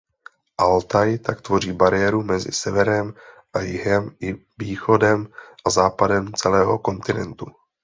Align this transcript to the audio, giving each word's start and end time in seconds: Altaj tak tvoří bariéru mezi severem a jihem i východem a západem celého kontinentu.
Altaj 0.57 1.17
tak 1.21 1.41
tvoří 1.41 1.71
bariéru 1.73 2.23
mezi 2.23 2.51
severem 2.51 3.13
a 3.53 3.59
jihem 3.61 4.15
i 4.19 4.35
východem 4.57 5.27
a 5.65 5.69
západem 5.69 6.33
celého 6.33 6.79
kontinentu. 6.79 7.45